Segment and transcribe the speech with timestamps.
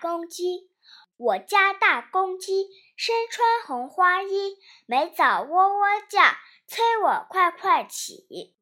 [0.00, 0.70] 公鸡
[1.16, 6.20] 我家大公鸡身穿红花衣每早喔喔叫
[6.66, 8.54] 催我快快起。